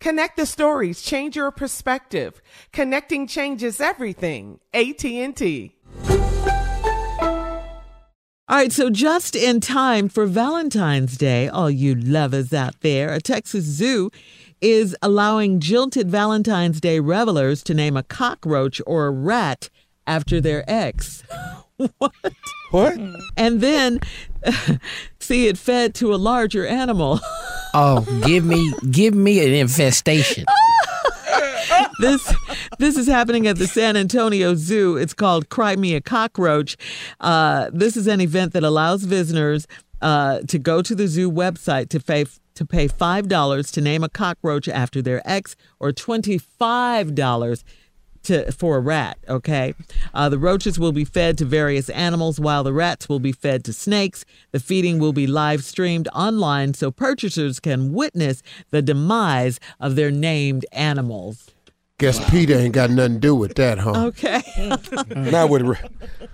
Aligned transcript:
Connect 0.00 0.38
the 0.38 0.46
stories, 0.46 1.02
change 1.02 1.36
your 1.36 1.50
perspective. 1.50 2.40
Connecting 2.72 3.26
changes 3.26 3.82
everything. 3.82 4.58
AT&T. 4.72 5.76
All 8.48 8.56
right, 8.56 8.72
so 8.72 8.88
just 8.90 9.36
in 9.36 9.60
time 9.60 10.08
for 10.08 10.26
Valentine's 10.26 11.18
Day, 11.18 11.48
all 11.48 11.70
you 11.70 11.94
lovers 11.94 12.52
out 12.52 12.80
there, 12.80 13.12
a 13.12 13.20
Texas 13.20 13.64
zoo 13.64 14.10
is 14.62 14.96
allowing 15.02 15.60
jilted 15.60 16.10
Valentine's 16.10 16.80
Day 16.80 16.98
revelers 16.98 17.62
to 17.64 17.74
name 17.74 17.96
a 17.96 18.02
cockroach 18.02 18.80
or 18.86 19.06
a 19.06 19.10
rat 19.10 19.68
after 20.10 20.40
their 20.40 20.64
ex. 20.68 21.22
what? 21.98 22.12
What? 22.72 22.98
And 23.36 23.60
then 23.60 24.00
see 25.20 25.46
it 25.46 25.56
fed 25.56 25.94
to 25.96 26.12
a 26.14 26.16
larger 26.16 26.66
animal. 26.66 27.20
Oh, 27.72 28.00
give 28.26 28.44
me 28.44 28.72
give 28.90 29.14
me 29.14 29.38
an 29.46 29.52
infestation. 29.52 30.44
this 32.00 32.34
this 32.80 32.96
is 32.96 33.06
happening 33.06 33.46
at 33.46 33.58
the 33.58 33.68
San 33.68 33.96
Antonio 33.96 34.56
Zoo. 34.56 34.96
It's 34.96 35.14
called 35.14 35.50
Cry 35.50 35.76
Me 35.76 35.94
a 35.94 36.00
Cockroach. 36.00 36.76
Uh, 37.20 37.70
this 37.72 37.96
is 37.96 38.08
an 38.08 38.20
event 38.20 38.54
that 38.54 38.64
allows 38.64 39.04
visitors 39.04 39.68
uh, 40.02 40.40
to 40.48 40.58
go 40.58 40.82
to 40.82 40.96
the 40.96 41.06
zoo 41.06 41.30
website 41.30 41.90
to 41.90 42.00
pay 42.00 42.24
to 42.56 42.66
pay 42.66 42.88
five 42.88 43.28
dollars 43.28 43.70
to 43.70 43.80
name 43.80 44.02
a 44.02 44.08
cockroach 44.08 44.66
after 44.66 45.00
their 45.00 45.22
ex, 45.24 45.54
or 45.78 45.92
twenty 45.92 46.38
five 46.38 47.14
dollars 47.14 47.62
to 48.24 48.50
for 48.52 48.76
a 48.76 48.80
rat. 48.80 49.18
Okay, 49.28 49.74
uh, 50.14 50.28
the 50.28 50.38
roaches 50.38 50.78
will 50.78 50.92
be 50.92 51.04
fed 51.04 51.38
to 51.38 51.44
various 51.44 51.88
animals, 51.90 52.38
while 52.40 52.62
the 52.64 52.72
rats 52.72 53.08
will 53.08 53.20
be 53.20 53.32
fed 53.32 53.64
to 53.64 53.72
snakes. 53.72 54.24
The 54.52 54.60
feeding 54.60 54.98
will 54.98 55.12
be 55.12 55.26
live 55.26 55.64
streamed 55.64 56.08
online, 56.14 56.74
so 56.74 56.90
purchasers 56.90 57.60
can 57.60 57.92
witness 57.92 58.42
the 58.70 58.82
demise 58.82 59.58
of 59.78 59.96
their 59.96 60.10
named 60.10 60.66
animals. 60.72 61.50
Guess 61.98 62.30
PETA 62.30 62.58
ain't 62.58 62.72
got 62.72 62.88
nothing 62.88 63.14
to 63.16 63.20
do 63.20 63.34
with 63.34 63.56
that, 63.56 63.76
huh? 63.78 64.06
Okay. 64.06 64.40
not 65.14 65.50
with 65.50 65.62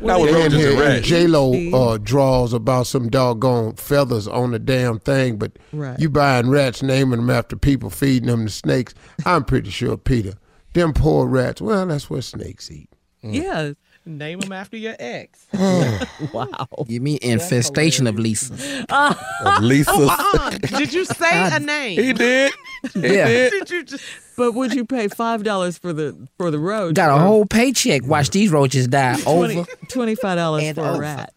not 0.00 0.20
with 0.20 0.34
roaches 0.34 0.64
and 0.64 0.80
rats. 0.80 1.06
J 1.06 1.28
Lo 1.28 1.52
uh, 1.72 1.98
draws 1.98 2.52
about 2.52 2.88
some 2.88 3.08
doggone 3.08 3.74
feathers 3.76 4.26
on 4.26 4.50
the 4.50 4.58
damn 4.58 4.98
thing, 4.98 5.36
but 5.36 5.52
Right. 5.72 5.96
you 6.00 6.10
buying 6.10 6.50
rats, 6.50 6.82
naming 6.82 7.20
them 7.20 7.30
after 7.30 7.54
people, 7.54 7.90
feeding 7.90 8.26
them 8.28 8.46
to 8.46 8.50
snakes. 8.52 8.92
I'm 9.24 9.44
pretty 9.44 9.70
sure 9.70 9.96
PETA, 9.96 10.36
them 10.74 10.92
poor 10.92 11.26
rats. 11.26 11.60
Well, 11.60 11.86
that's 11.86 12.08
what 12.10 12.24
snakes 12.24 12.70
eat. 12.70 12.88
Mm. 13.24 13.34
Yeah. 13.34 13.72
Name 14.04 14.40
them 14.40 14.50
after 14.50 14.76
your 14.76 14.96
ex. 14.98 15.46
wow. 16.32 16.66
Give 16.88 17.00
me 17.02 17.18
infestation 17.22 18.08
of 18.08 18.18
Lisa. 18.18 18.54
Lisa. 19.60 19.92
Uh-uh. 19.92 20.50
Did 20.50 20.92
you 20.92 21.04
say 21.04 21.54
a 21.54 21.60
name? 21.60 22.02
He 22.02 22.12
did. 22.12 22.52
He 22.94 23.00
Yeah. 23.14 23.26
did. 23.28 23.50
Did 23.52 23.70
you 23.70 23.84
just 23.84 24.02
But 24.36 24.52
would 24.54 24.74
you 24.74 24.84
pay 24.84 25.06
five 25.06 25.44
dollars 25.44 25.78
for 25.78 25.92
the 25.92 26.16
for 26.36 26.50
the 26.50 26.58
roach? 26.58 26.96
Got 26.96 27.10
a 27.10 27.14
or 27.14 27.20
whole 27.20 27.46
paycheck. 27.46 28.04
Watch 28.04 28.30
these 28.30 28.50
roaches 28.50 28.88
die 28.88 29.20
over. 29.24 29.64
twenty 29.88 30.16
five 30.16 30.36
dollars 30.36 30.64
And 30.64 30.74
for 30.76 30.82
a 30.84 30.98
rat. 30.98 31.32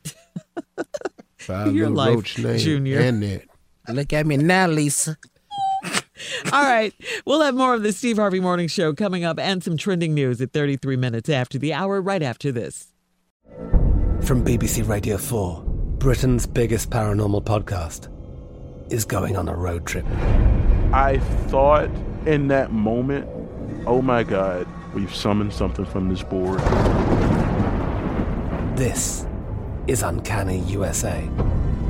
Five 1.37 1.75
Your 1.75 1.89
little 1.89 1.93
life, 1.97 2.15
roach 2.15 2.37
names 2.39 2.63
Junior. 2.63 2.99
and 2.99 3.21
that. 3.21 3.43
Look 3.89 4.11
at 4.13 4.25
me 4.25 4.37
now, 4.37 4.65
Lisa. 4.67 5.17
All 6.51 6.63
right. 6.63 6.93
We'll 7.25 7.41
have 7.41 7.55
more 7.55 7.73
of 7.73 7.83
the 7.83 7.91
Steve 7.91 8.17
Harvey 8.17 8.39
Morning 8.39 8.67
Show 8.67 8.93
coming 8.93 9.23
up 9.23 9.39
and 9.39 9.63
some 9.63 9.77
trending 9.77 10.13
news 10.13 10.41
at 10.41 10.53
33 10.53 10.95
minutes 10.95 11.29
after 11.29 11.57
the 11.57 11.73
hour, 11.73 12.01
right 12.01 12.21
after 12.23 12.51
this. 12.51 12.93
From 14.21 14.43
BBC 14.43 14.87
Radio 14.87 15.17
4, 15.17 15.63
Britain's 15.99 16.47
biggest 16.47 16.89
paranormal 16.89 17.43
podcast 17.43 18.09
is 18.91 19.05
going 19.05 19.35
on 19.35 19.49
a 19.49 19.55
road 19.55 19.85
trip. 19.85 20.05
I 20.93 21.19
thought 21.47 21.89
in 22.25 22.47
that 22.47 22.71
moment, 22.71 23.27
oh 23.85 24.01
my 24.01 24.23
God, 24.23 24.67
we've 24.93 25.13
summoned 25.13 25.53
something 25.53 25.85
from 25.85 26.09
this 26.09 26.23
board. 26.23 26.59
This 28.77 29.25
is 29.87 30.01
Uncanny 30.01 30.59
USA. 30.59 31.29